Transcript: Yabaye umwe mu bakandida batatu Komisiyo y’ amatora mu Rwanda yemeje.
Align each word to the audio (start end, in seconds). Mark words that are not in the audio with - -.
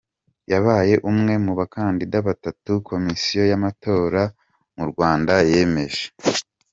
Yabaye 0.51 0.95
umwe 1.11 1.33
mu 1.45 1.51
bakandida 1.59 2.17
batatu 2.27 2.71
Komisiyo 2.89 3.41
y’ 3.49 3.53
amatora 3.57 4.21
mu 4.75 4.83
Rwanda 4.91 5.33
yemeje. 5.51 6.05